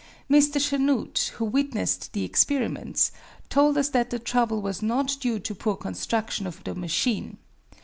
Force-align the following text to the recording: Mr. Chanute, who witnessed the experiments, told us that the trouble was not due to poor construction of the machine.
Mr. 0.31 0.59
Chanute, 0.59 1.27
who 1.35 1.45
witnessed 1.45 2.13
the 2.13 2.23
experiments, 2.23 3.11
told 3.49 3.77
us 3.77 3.89
that 3.89 4.09
the 4.09 4.17
trouble 4.17 4.59
was 4.59 4.81
not 4.81 5.15
due 5.19 5.37
to 5.37 5.53
poor 5.53 5.75
construction 5.75 6.47
of 6.47 6.63
the 6.63 6.73
machine. 6.73 7.37